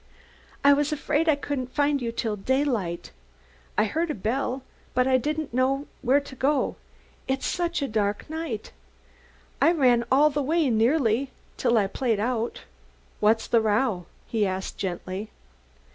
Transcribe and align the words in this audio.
"I 0.63 0.73
was 0.73 0.91
afraid 0.91 1.29
I 1.29 1.35
couldn't 1.35 1.75
find 1.75 2.01
you 2.01 2.11
till 2.11 2.35
daylight. 2.35 3.11
I 3.77 3.83
heard 3.85 4.09
a 4.09 4.15
bell, 4.15 4.63
but 4.95 5.05
I 5.05 5.17
didn't 5.19 5.53
know 5.53 5.85
where 6.01 6.19
to 6.19 6.35
go, 6.35 6.75
it's 7.27 7.45
such 7.45 7.83
a 7.83 7.87
dark 7.87 8.27
night. 8.27 8.71
I 9.61 9.71
ran 9.71 10.03
all 10.11 10.31
the 10.31 10.41
way, 10.41 10.71
nearly, 10.71 11.29
till 11.55 11.77
I 11.77 11.85
played 11.85 12.19
out." 12.19 12.63
"What's 13.19 13.45
the 13.45 13.61
row?" 13.61 14.07
he 14.25 14.43
asked 14.43 14.75
gently. 14.79 15.29